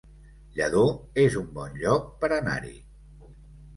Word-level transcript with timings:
Lladó 0.55 0.81
es 1.25 1.37
un 1.41 1.53
bon 1.59 1.77
lloc 1.85 2.07
per 2.25 2.31
anar-hi 2.39 2.77